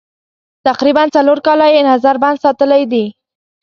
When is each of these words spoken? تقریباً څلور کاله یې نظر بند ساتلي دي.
تقریباً 0.67 1.03
څلور 1.15 1.39
کاله 1.45 1.67
یې 1.73 1.81
نظر 1.91 2.15
بند 2.23 2.37
ساتلي 2.45 2.83
دي. 2.91 3.05